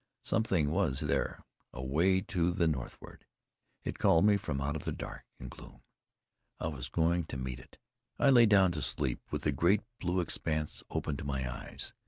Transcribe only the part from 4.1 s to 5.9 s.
to me from out of the dark and gloom;